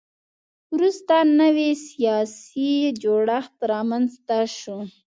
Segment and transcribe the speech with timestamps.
[0.73, 2.71] وروسته نوی سیاسي
[3.03, 4.77] جوړښت رامنځته شو